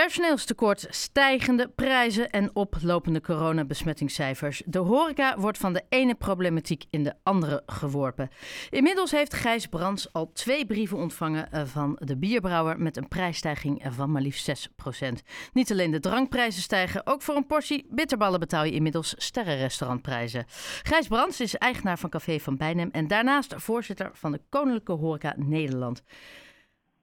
[0.00, 4.62] Personeelstekort, stijgende prijzen en oplopende coronabesmettingscijfers.
[4.66, 8.30] De horeca wordt van de ene problematiek in de andere geworpen.
[8.70, 13.82] Inmiddels heeft Gijs Brands al twee brieven ontvangen eh, van de bierbrouwer met een prijsstijging
[13.88, 15.06] van maar liefst 6%.
[15.52, 20.44] Niet alleen de drankprijzen stijgen, ook voor een portie bitterballen betaal je inmiddels sterrenrestaurantprijzen.
[20.82, 25.34] Gijs Brands is eigenaar van Café van Bijnem en daarnaast voorzitter van de Koninklijke Horeca
[25.36, 26.02] Nederland.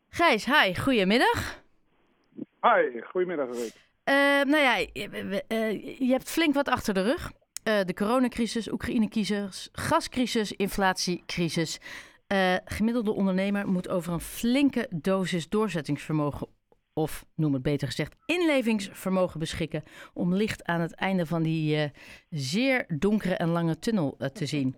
[0.09, 1.61] Gijs, hi, goedemiddag.
[2.62, 3.73] Hi, goedemiddag Rick.
[4.09, 7.32] Uh, nou ja, uh, je hebt flink wat achter de rug.
[7.68, 11.79] Uh, de coronacrisis, Oekraïne-crisis, gascrisis, inflatiecrisis.
[12.66, 16.47] gemiddelde ondernemer moet over een flinke dosis doorzettingsvermogen,
[16.93, 19.83] of noem het beter gezegd, inlevingsvermogen beschikken.
[20.14, 21.91] om licht aan het einde van die
[22.30, 24.75] zeer donkere en lange tunnel te zien.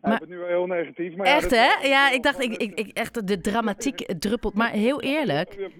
[0.00, 1.16] Maar, het nu wel heel negatief.
[1.16, 1.86] Maar echt ja, hè?
[1.86, 4.54] Ja, ik dacht, ik, ik, ik, echt de dramatiek druppelt.
[4.54, 5.70] Maar heel eerlijk,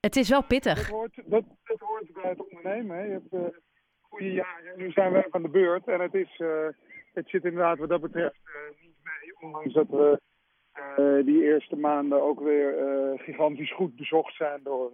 [0.00, 0.78] het is wel pittig.
[0.78, 1.44] Dat hoort, dat,
[1.78, 2.96] hoort bij het ondernemen.
[2.96, 3.02] Hè.
[3.02, 3.40] Je hebt uh,
[4.00, 4.78] goede jaren.
[4.78, 5.88] Nu zijn we aan de beurt.
[5.88, 6.68] En het, is, uh,
[7.12, 9.40] het zit inderdaad wat dat betreft uh, niet mee.
[9.40, 10.20] Ondanks dat we
[11.24, 12.74] die eerste maanden ook weer
[13.16, 14.90] gigantisch goed bezocht zijn door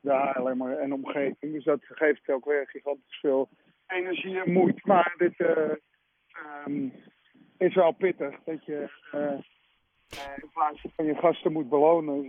[0.00, 1.52] de Haarlemmer en omgeving.
[1.52, 3.48] Dus dat geeft ook weer gigantisch veel
[3.86, 4.80] energie en moeite.
[4.82, 5.40] Maar dit
[6.66, 6.92] um,
[7.58, 8.38] is wel pittig.
[8.44, 8.88] Dat je
[10.36, 12.28] in plaats van je gasten moet belonen.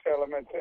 [0.00, 0.60] Stellen met uh,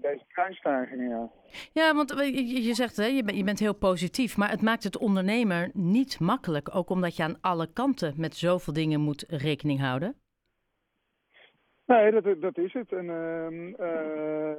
[0.00, 1.08] deze prijsstijgingen.
[1.08, 1.30] Ja,
[1.72, 4.84] ja want je, je zegt, hè, je, bent, je bent heel positief, maar het maakt
[4.84, 6.74] het ondernemer niet makkelijk.
[6.74, 10.14] Ook omdat je aan alle kanten met zoveel dingen moet rekening houden.
[11.86, 12.92] Nee, dat, dat is het.
[12.92, 14.52] En, uh,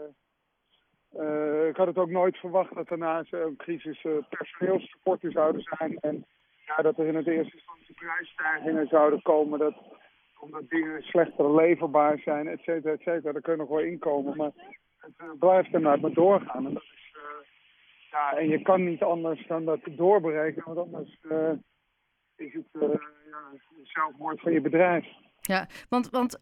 [1.23, 5.97] uh, ik had het ook nooit verwacht dat er na een crisis personeelstekorten zouden zijn.
[5.99, 6.25] En
[6.65, 9.59] ja, dat er in het eerste instantie prijsstijgingen zouden komen.
[9.59, 9.75] Dat,
[10.41, 13.31] omdat dingen slechter leverbaar zijn, et cetera, et cetera.
[13.31, 14.51] Daar kun je nog wel inkomen, maar
[14.97, 16.65] het uh, blijft inderdaad maar doorgaan.
[16.65, 17.47] En, dat is, uh,
[18.11, 21.51] ja, en je kan niet anders dan dat doorberekenen, want anders uh,
[22.35, 23.51] is het ja,
[23.83, 25.05] zelfmoord van je bedrijf.
[25.41, 26.39] Ja, want, want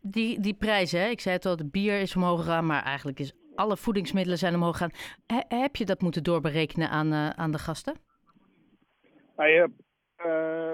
[0.00, 1.08] die, die prijzen, hè?
[1.08, 4.54] ik zei het al, de bier is omhoog gegaan, maar eigenlijk is alle voedingsmiddelen zijn
[4.54, 4.92] omhoog gegaan.
[5.48, 7.94] heb je dat moeten doorberekenen aan, aan de gasten?
[9.36, 9.70] Nou, je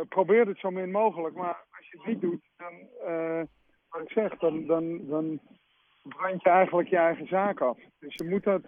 [0.09, 2.73] probeert het zo min mogelijk, maar als je het niet doet, dan,
[3.13, 3.43] uh,
[3.89, 5.41] wat ik zeg, dan, dan, dan
[6.03, 7.79] brand je eigenlijk je eigen zaak af.
[7.99, 8.63] Dus je moet dat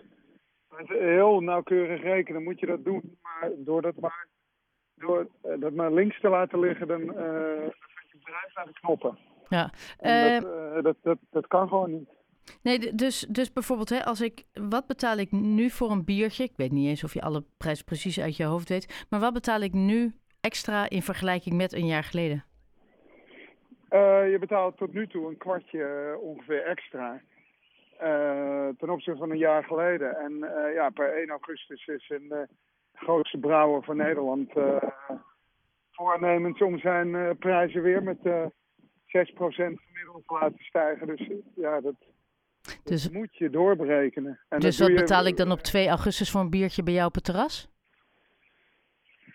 [0.85, 3.19] heel nauwkeurig rekenen, moet je dat doen.
[3.23, 4.29] Maar door dat maar,
[4.95, 9.19] door, uh, dat maar links te laten liggen, dan uh, je bedrijf naar de knoppen.
[9.49, 9.71] Ja.
[9.99, 12.09] Dat, dat, dat, dat kan gewoon niet.
[12.63, 16.45] Nee, dus, dus bijvoorbeeld, hè, als ik, wat betaal ik nu voor een biertje?
[16.45, 19.07] Ik weet niet eens of je alle prijzen precies uit je hoofd weet.
[19.11, 22.45] Maar wat betaal ik nu extra in vergelijking met een jaar geleden?
[23.91, 27.21] Uh, je betaalt tot nu toe een kwartje uh, ongeveer extra.
[28.03, 30.17] Uh, ten opzichte van een jaar geleden.
[30.17, 30.39] En
[30.75, 32.49] ja, per 1 augustus is een
[32.95, 34.53] grootste brouwer van Nederland
[35.91, 38.23] voornemens om zijn prijzen weer met 6%
[39.07, 41.07] gemiddeld te laten stijgen.
[41.07, 41.95] Dus ja, dat,
[42.85, 44.41] dus, dat moet je doorberekenen.
[44.49, 47.15] En dus wat betaal ik dan op 2 augustus voor een biertje bij jou op
[47.15, 47.70] het terras?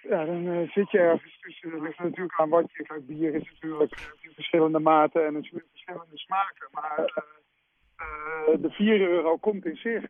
[0.09, 1.71] Ja, dan uh, zit je ergens tussen.
[1.71, 2.83] Dat ligt natuurlijk aan wat je.
[2.83, 6.67] Kijk, bier is natuurlijk in verschillende maten en in verschillende smaken.
[6.71, 10.07] Maar uh, uh, de 4 euro komt in zicht.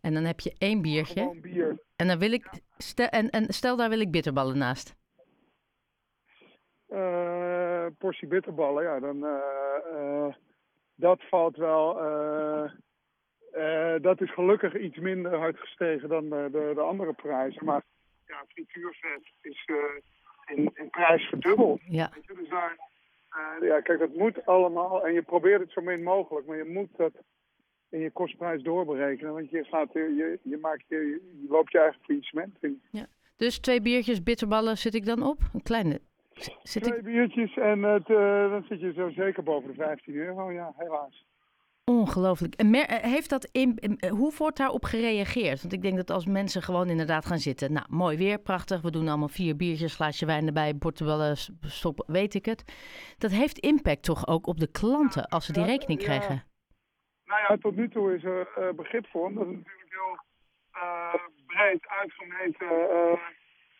[0.00, 1.20] En dan heb je één biertje.
[1.20, 1.78] Gewoon bier.
[1.96, 4.96] En, dan wil ik, stel, en, en stel daar wil ik bitterballen naast.
[7.98, 9.20] portie bitterballen, ja, dan.
[10.94, 11.94] dat valt wel.
[14.00, 17.64] dat is gelukkig iets minder hard gestegen dan de, de, de andere prijzen.
[17.64, 17.82] Maar
[18.34, 21.80] ja, frituurvet is uh, in, in, prijs verdubbeld.
[21.88, 22.10] Ja.
[22.14, 22.34] Weet je?
[22.34, 22.76] Dus daar,
[23.30, 25.06] uh, ja, kijk, dat moet allemaal.
[25.06, 27.12] En je probeert het zo min mogelijk, maar je moet dat
[27.90, 29.32] in je kostprijs doorberekenen.
[29.32, 30.96] Want je, gaat, je, je, maakt, je,
[31.40, 32.82] je loopt je eigen faillissement in.
[32.90, 33.06] Ja.
[33.36, 35.38] Dus twee biertjes bitterballen zit ik dan op?
[35.52, 36.00] Een kleine.
[36.62, 37.04] Zit twee ik...
[37.04, 41.24] biertjes en het, uh, dan zit je zo zeker boven de 15 euro, ja, helaas.
[41.84, 42.54] Ongelooflijk.
[42.54, 45.60] En mer- heeft dat in, hoe wordt daarop gereageerd?
[45.60, 47.72] Want ik denk dat als mensen gewoon inderdaad gaan zitten.
[47.72, 48.80] Nou, mooi weer, prachtig.
[48.80, 52.64] We doen allemaal vier biertjes, glaasje wijn erbij, bortebellen, stop, weet ik het.
[53.18, 56.42] Dat heeft impact toch ook op de klanten als ze die rekening krijgen?
[57.24, 59.26] Nou ja, tot nu toe is er uh, begrip voor.
[59.26, 60.18] Omdat het natuurlijk heel
[60.74, 61.14] uh,
[61.46, 63.18] breed uitgemeten uh,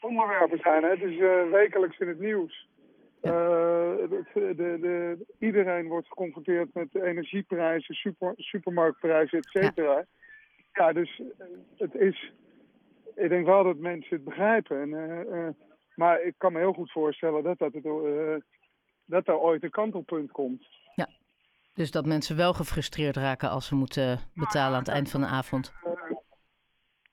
[0.01, 0.83] onderwerpen zijn.
[0.83, 0.97] Hè?
[0.97, 1.19] Dus
[1.51, 2.69] wekelijks in het nieuws.
[3.25, 3.31] Uh,
[4.35, 9.93] de, de, iedereen wordt geconfronteerd met energieprijzen, super, supermarktprijzen, et cetera.
[9.93, 10.05] Ja.
[10.73, 10.93] ja.
[10.93, 12.33] dus eh, het is...
[13.15, 14.81] Ik denk wel dat mensen het begrijpen.
[14.81, 15.49] En, uh, uh,
[15.95, 18.43] maar ik kan me heel goed voorstellen dat, dat, het,
[19.05, 20.67] dat er ooit een kantelpunt komt.
[20.95, 21.09] Ja.
[21.75, 25.27] Dus dat mensen wel gefrustreerd raken als ze moeten betalen aan het eind van de
[25.27, 25.73] avond.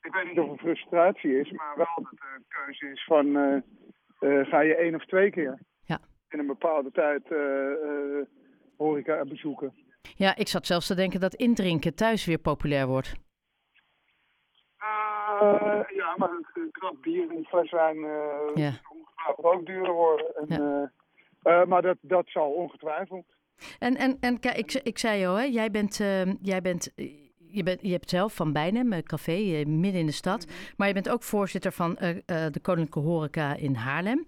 [0.02, 4.46] Ik weet niet of het frustratie is, maar wel dat de keuze is van uh,
[4.46, 5.60] ga je één of twee keer.
[6.34, 7.24] In een bepaalde tijd
[8.78, 9.74] horeca bezoeken.
[10.16, 13.14] Ja, ik zat zelfs te denken dat indrinken thuis weer populair wordt.
[15.42, 18.72] Uh, ja, maar het krap bier en fles wijn uh, ja.
[18.90, 20.36] ongetwijfeld ook duurder worden.
[20.36, 20.92] En, Ja.
[21.44, 23.26] uh, maar dat, dat zal ongetwijfeld.
[23.80, 25.98] En, en, en kijk, ik, ik zei al, hè, jij bent,
[26.42, 26.94] jij bent,
[27.52, 30.46] je, bent, je hebt zelf van Bijnem, een café uh, midden in de stad.
[30.46, 30.74] Mm -hmm.
[30.78, 34.26] Maar je bent ook voorzitter van uh, de Koninklijke Horeca in Haarlem.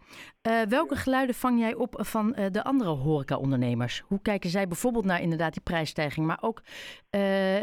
[0.70, 4.04] welke geluiden vang jij op van de andere horeca-ondernemers?
[4.08, 6.62] Hoe kijken zij bijvoorbeeld naar inderdaad die prijsstijging, maar ook,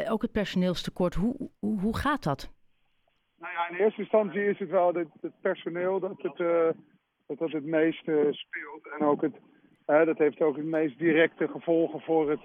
[0.08, 1.14] ook het personeelstekort?
[1.14, 2.50] Hoe, hoe, hoe gaat dat?
[3.38, 6.36] Nou ja, in eerste instantie is het wel het, het personeel dat het,
[7.26, 8.88] dat, dat het meest speelt.
[8.98, 9.34] En ook het,
[9.86, 12.44] dat heeft ook het meest directe gevolgen voor het,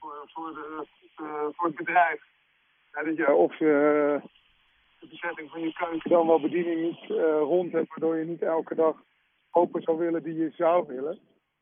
[0.00, 0.86] voor, voor, de,
[1.22, 2.22] uh, voor het bedrijf.
[2.92, 4.20] Ja, dat je of je
[5.00, 7.10] de bezetting van je keuken dan wel bediening niet
[7.40, 8.96] rond hebt, waardoor je niet elke dag
[9.50, 11.18] open zou willen die je zou willen.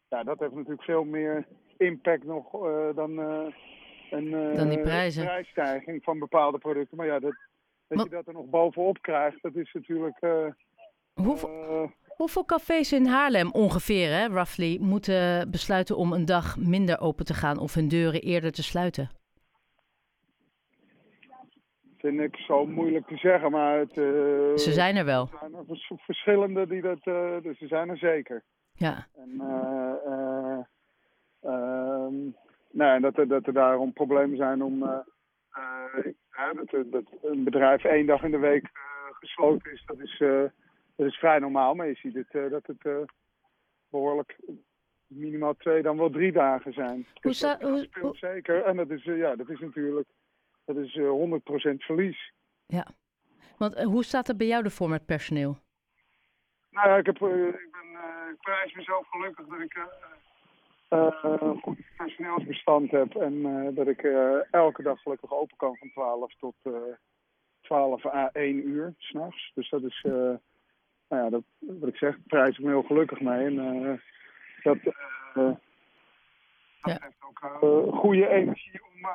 [0.08, 1.46] Ja, dat heeft natuurlijk veel meer
[1.76, 2.50] impact nog
[2.94, 3.18] dan
[4.10, 5.24] een dan die prijzen.
[5.24, 6.96] prijsstijging van bepaalde producten.
[6.96, 7.36] Maar ja, dat,
[7.88, 10.18] dat je dat er nog bovenop krijgt, dat is natuurlijk.
[11.14, 17.24] Hoeveel, hoeveel cafés in Haarlem ongeveer, hè, roughly, moeten besluiten om een dag minder open
[17.24, 19.10] te gaan of hun deuren eerder te sluiten?
[21.98, 23.96] Vind ik zo moeilijk te zeggen, maar het.
[23.96, 25.28] Uh, ze zijn er wel.
[25.32, 26.98] Er zijn er verschillende die dat.
[27.04, 28.42] Uh, dus ze zijn er zeker.
[28.72, 29.06] Ja.
[29.16, 29.30] En,
[31.42, 32.06] uh,
[32.70, 34.78] nee, dat, er, dat er daarom problemen zijn om.
[34.78, 35.04] dat,
[36.90, 38.70] dat een bedrijf één dag in de week
[39.20, 40.22] gesloten is, dat is,
[40.98, 41.74] dat is vrij normaal.
[41.74, 43.08] Maar je ziet het, dat het
[43.90, 44.36] behoorlijk
[45.06, 46.94] minimaal twee, dan wel drie dagen zijn.
[47.12, 48.62] Hoe Dus dat, speelt hoe- zeker.
[48.64, 50.08] En dat is, eh, ja, dat is natuurlijk
[50.64, 52.32] dat is, eh, 100% verlies.
[52.66, 52.86] Ja.
[53.58, 55.58] Want eh, hoe staat het bij jou ervoor met personeel?
[56.70, 59.86] Nou ja, ik, heb, eh, ik, ben, eh, ik prijs mezelf gelukkig dat ik eh,
[60.98, 63.14] eh, een goed personeelsbestand heb.
[63.14, 66.72] En eh, dat ik eh, elke dag gelukkig open kan van 12 tot eh
[67.60, 69.50] 12 à 1 uur s'nachts.
[69.54, 70.34] Dus dat is, eh,
[71.08, 73.44] nou ja, dat, wat ik zeg, prijs ik me heel gelukkig mee.
[73.46, 73.98] En eh,
[74.62, 75.56] dat, eh, dat
[76.80, 76.94] Ja.
[76.94, 79.10] geeft ook eh, goede energie om, eh,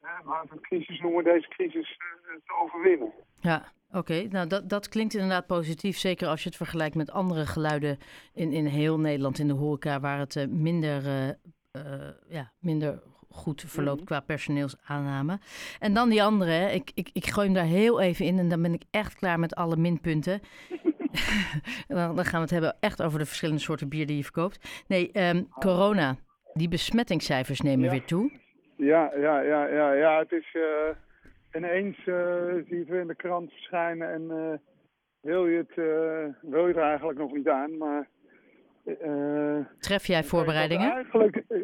[0.00, 3.12] eh, laten we het crisis noemen, deze crisis eh, te overwinnen.
[3.40, 4.22] Ja, oké.
[4.30, 5.96] Nou, dat, dat klinkt inderdaad positief.
[5.98, 7.98] Zeker als je het vergelijkt met andere geluiden
[8.34, 10.00] in, in heel Nederland in de horeca...
[10.00, 11.28] waar het eh, minder, eh,
[11.70, 14.06] eh, ja, minder goed verloopt Mhm.
[14.06, 15.38] qua personeelsaanname.
[15.78, 18.38] En dan die andere, ik, ik, ik gooi hem daar heel even in...
[18.38, 20.40] en dan ben ik echt klaar met alle minpunten.
[21.88, 24.84] Dan, gaan we het hebben echt over de verschillende soorten bier die je verkoopt.
[24.88, 26.16] Nee, ehm, corona.
[26.54, 27.90] Die besmettingscijfers nemen Ja.
[27.90, 28.30] weer toe.
[28.76, 30.18] Ja, ja, ja, ja, ja.
[30.18, 30.96] Het is eh,
[31.54, 34.58] ineens eh, zie je het weer in de krant verschijnen en eh,
[35.20, 38.08] wil, je het, eh, wil je er eigenlijk nog niet aan, maar.
[38.84, 40.92] eh, Tref jij voorbereidingen?
[40.92, 41.60] Eigenlijk, eh,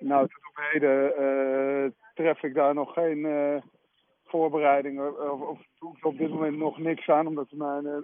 [0.00, 3.56] nou, tot op heden eh, tref ik daar nog geen eh,
[4.26, 7.96] voorbereidingen of, of doe ik op dit moment nog niks aan, omdat het mij eh,
[7.96, 8.02] eh,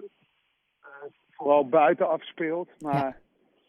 [1.31, 2.69] vooral buiten afspeelt.
[2.81, 3.21] Maar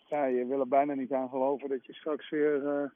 [0.09, 0.25] ja.
[0.25, 2.91] je wil er bijna niet aan geloven dat je straks weer eh,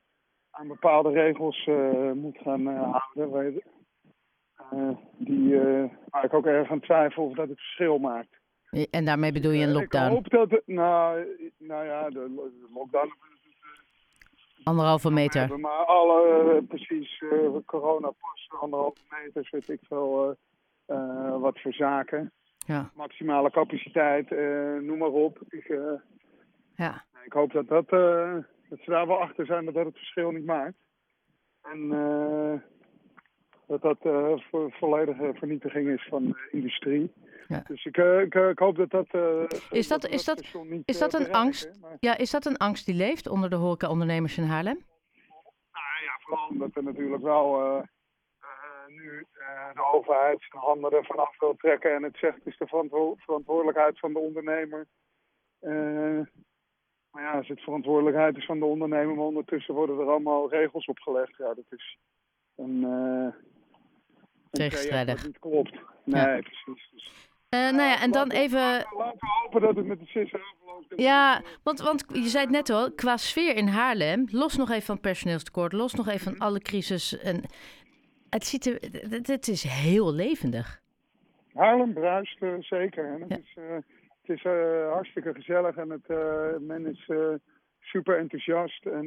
[0.50, 3.30] aan bepaalde regels eh, moet gaan eh, houden.
[3.34, 3.62] waar je-
[4.70, 8.36] eh, die, eh, waar ik ook erg aan twijfel of dat het verschil maakt.
[8.90, 10.06] En daarmee bedoel je een Eh, lockdown?
[10.06, 11.26] Ik hoop dat het, nou,
[11.58, 13.12] nou ja, de lockdown
[14.68, 15.40] Anderhalve meter.
[15.40, 20.36] hebben, maar alle eh, precies eh coronapassen, anderhalve meter, weet ik veel,
[20.86, 22.32] eh, wat voor zaken.
[22.66, 24.30] Ja, Maximale capaciteit,
[24.80, 25.38] noem maar op.
[25.48, 25.92] Ik, eh,
[26.74, 27.04] ja.
[27.24, 27.88] ik hoop dat, dat,
[28.68, 30.76] dat ze daar wel achter zijn dat dat het verschil niet maakt.
[31.62, 32.60] En eh,
[33.68, 37.12] dat dat eh, vo volledige vernietiging is van de industrie.
[37.48, 37.62] Ja.
[37.66, 39.06] Dus ik, eh, ik, eh, ik hoop dat dat...
[39.70, 41.78] Is dat- is dat- niet, is dat een angst?
[41.80, 44.84] Maar- ja, is dat een angst die leeft onder de horeca-ondernemers in Haarlem?
[45.72, 47.82] Nou ja, vooral omdat er natuurlijk wel
[48.86, 49.26] nu
[49.74, 51.94] de overheid zijn handen ervan af wil trekken.
[51.94, 54.86] En het zegt, is de verantwo- verantwoordelijkheid van de ondernemer.
[57.10, 60.86] Maar ja, als het verantwoordelijkheid is van de ondernemer, maar ondertussen worden er allemaal regels
[60.86, 61.36] opgelegd.
[61.36, 61.98] Ja, dat is
[62.56, 62.82] een...
[62.82, 63.34] een
[64.50, 65.26] Tegenstrijdig.
[65.26, 65.72] niet klopt.
[66.04, 66.88] Nee, precies.
[66.92, 68.60] Dus, Eh, nou ja, en dan even...
[68.60, 70.92] laten we hopen dat het met de sis afloopt.
[70.96, 74.82] Ja, want, want je zei het net al, qua sfeer in Haarlem, los nog even
[74.82, 77.18] van het personeelstekort, los nog even van alle crisis.
[77.18, 77.42] En
[78.30, 78.78] het, ziet er,
[79.10, 80.80] het, het is heel levendig.
[81.54, 83.04] Haarlem bruist eh, zeker.
[83.14, 83.36] En het Ja.
[83.36, 83.74] is, eh,
[84.22, 87.34] het is eh, hartstikke gezellig en het, eh, men is eh,
[87.80, 88.86] super enthousiast.
[88.86, 89.06] En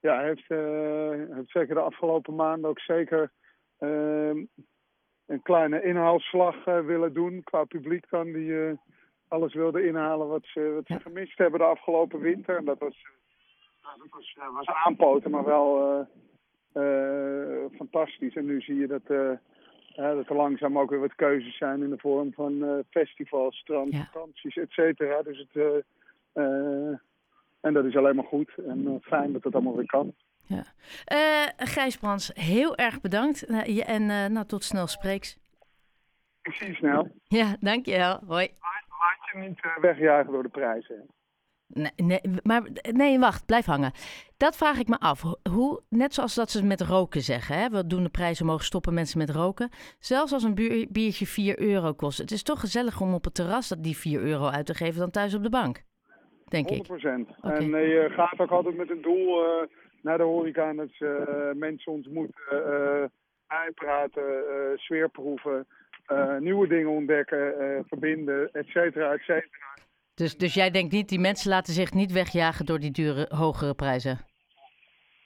[0.00, 3.30] ja, heeft, heeft zeker de afgelopen maanden ook zeker
[5.26, 8.32] een kleine inhaalslag willen doen qua publiek dan.
[8.32, 8.78] Die
[9.28, 12.56] alles wilde inhalen wat ze, wat ze gemist hebben de afgelopen winter.
[12.56, 13.06] En dat was,
[13.80, 16.06] dat was, was aanpoten, maar wel
[17.76, 18.36] fantastisch.
[18.36, 19.02] En nu zie je dat
[19.94, 23.96] dat er langzaam ook weer wat keuzes zijn in de vorm van uh, festivals, strand,
[23.96, 25.22] vakanties, et cetera.
[25.22, 25.64] Dus het, uh,
[26.34, 26.98] uh,
[27.60, 30.14] en dat is alleen maar goed en fijn dat het allemaal weer kan.
[30.50, 30.64] Ja.
[31.56, 33.46] Gijs Brands, heel erg bedankt
[33.86, 35.38] en nou, tot snel spreeks.
[36.42, 37.08] Ik zie je snel.
[37.28, 38.20] Ja, dankjewel.
[38.26, 38.48] Hoi.
[38.60, 41.08] Laat je niet wegjagen door de prijzen.
[41.72, 43.92] Nee, nee, maar nee, wacht, blijf hangen.
[44.36, 45.22] Dat vraag ik me af.
[45.50, 47.68] Hoe, net zoals dat ze met roken zeggen, hè?
[47.68, 49.70] we doen de prijzen mogen stoppen mensen met roken.
[49.98, 50.54] Zelfs als een
[50.90, 52.18] biertje 4 euro kost.
[52.18, 55.00] Het is toch gezellig om op het terras dat die 4 euro uit te geven
[55.00, 55.82] dan thuis op de bank.
[56.48, 56.72] Denk 100%.
[56.72, 56.86] ik.
[56.86, 56.90] 100%.
[57.40, 59.68] En je gaat ook altijd met een doel uh,
[60.02, 63.12] naar de horeca dat ze uh, mensen ontmoeten,
[63.46, 64.32] uitpraten,
[64.76, 65.66] sfeerproeven,
[66.38, 67.54] nieuwe dingen ontdekken,
[67.88, 69.78] verbinden, et cetera, et cetera.
[70.14, 73.74] Dus, dus jij denkt niet, die mensen laten zich niet wegjagen door die dure, hogere
[73.74, 74.18] prijzen?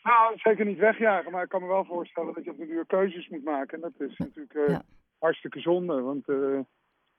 [0.02, 2.86] Nou, zeker niet wegjagen, maar ik kan me wel voorstellen dat je op de duur
[2.86, 3.82] keuzes moet maken.
[3.82, 4.82] En dat is natuurlijk
[5.18, 6.26] hartstikke zonde, want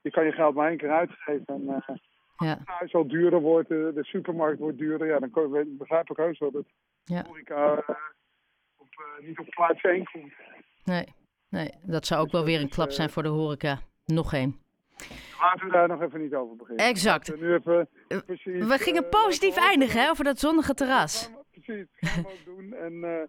[0.01, 1.45] je kan je geld maar één keer uitgeven.
[1.45, 1.83] En
[2.37, 2.59] ja.
[2.65, 5.29] als het al duurder wordt, de supermarkt wordt duurder, ja, dan
[5.77, 6.65] begrijp ik heus wel dat
[7.03, 7.23] ja.
[7.27, 7.83] horeca
[8.77, 8.87] op,
[9.19, 10.33] niet op plaats 1 komt.
[10.83, 11.05] Nee,
[11.49, 13.79] nee, dat zou ook dus wel weer een klap zijn voor de horeca.
[14.05, 14.59] Nog één.
[15.39, 16.85] Laten we daar nog even niet over beginnen.
[16.85, 17.39] Exact.
[17.39, 21.31] Nu even, eh, precies, we gingen uh, positief eindigen hè, over dat zonnige terras.
[21.51, 22.73] precies, dat gaan we ook doen.
[22.73, 23.21] En uh,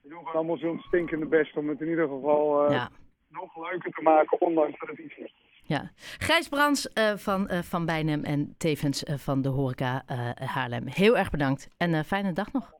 [0.00, 2.90] we doen allemaal zo'n stinkende best om het in ieder geval ja.
[3.28, 5.34] nog leuker te maken, ondanks dat het iets is.
[5.66, 5.90] Ja.
[6.18, 10.02] Gijs Brands van Van Bijnem en tevens van de horeca
[10.34, 10.86] Haarlem.
[10.86, 12.72] Heel erg bedankt en fijne dag nog.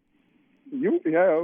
[0.70, 1.42] Jo, jij ook.